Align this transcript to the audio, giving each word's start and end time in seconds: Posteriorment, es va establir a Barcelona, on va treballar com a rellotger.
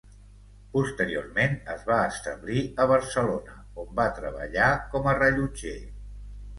Posteriorment, 0.77 1.53
es 1.75 1.83
va 1.91 1.99
establir 2.15 2.65
a 2.71 2.89
Barcelona, 2.95 3.61
on 3.87 3.95
va 4.03 4.09
treballar 4.19 4.75
com 4.97 5.15
a 5.15 5.19
rellotger. 5.25 5.81